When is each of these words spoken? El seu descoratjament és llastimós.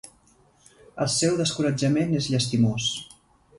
El 1.05 1.11
seu 1.17 1.37
descoratjament 1.43 2.17
és 2.23 2.33
llastimós. 2.33 2.91